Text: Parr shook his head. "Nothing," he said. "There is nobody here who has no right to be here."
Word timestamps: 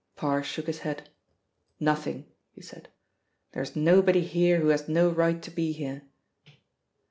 Parr 0.15 0.41
shook 0.41 0.65
his 0.65 0.79
head. 0.79 1.09
"Nothing," 1.79 2.25
he 2.53 2.61
said. 2.63 2.87
"There 3.51 3.61
is 3.61 3.75
nobody 3.75 4.21
here 4.21 4.59
who 4.59 4.69
has 4.69 4.89
no 4.89 5.11
right 5.11 5.39
to 5.43 5.51
be 5.51 5.73
here." 5.73 6.01